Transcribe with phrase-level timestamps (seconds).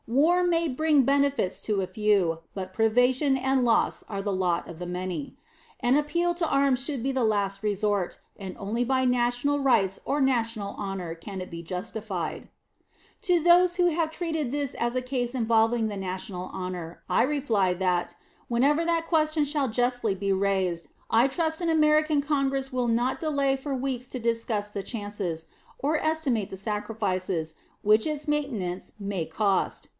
[0.07, 4.79] War may bring benefits to a few, but privation and loss are the lot of
[4.79, 5.37] the many.
[5.79, 10.19] An appeal to arms should be the last resort, and only by national rights or
[10.19, 12.49] national honor can it be justified.
[13.21, 17.73] To those who have treated this as a case involving the national honor, I reply
[17.75, 18.15] that,
[18.49, 23.55] whenever that question shall justly be raised, I trust an American Congress will not delay
[23.55, 25.45] for weeks to discuss the chances,
[25.77, 29.87] or estimate the sacrifices, which its maintenance may cost.